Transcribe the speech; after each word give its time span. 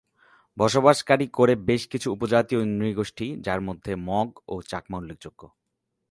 বসবাসকারী 0.57 1.27
করে 1.33 1.53
বেশ 1.67 1.81
কিছু 1.87 2.07
উপজাতীয় 2.11 2.61
নৃগোষ্ঠী 2.79 3.27
যার 3.41 3.61
মধ্যে 3.61 3.91
মগ 4.07 4.27
ও 4.47 4.55
চাকমা 4.61 4.97
উল্লেখযোগ্য। 4.97 5.41